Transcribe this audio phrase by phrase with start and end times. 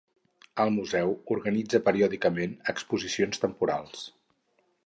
[0.63, 4.03] El museu organitza periòdicament exposicions temporals.